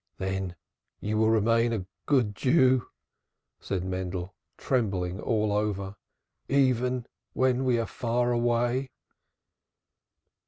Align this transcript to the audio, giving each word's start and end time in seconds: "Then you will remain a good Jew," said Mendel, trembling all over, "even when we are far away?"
"Then 0.17 0.55
you 0.99 1.15
will 1.19 1.29
remain 1.29 1.71
a 1.71 1.85
good 2.07 2.35
Jew," 2.35 2.87
said 3.59 3.85
Mendel, 3.85 4.33
trembling 4.57 5.21
all 5.21 5.53
over, 5.53 5.95
"even 6.49 7.05
when 7.33 7.65
we 7.65 7.77
are 7.77 7.85
far 7.85 8.31
away?" 8.31 8.89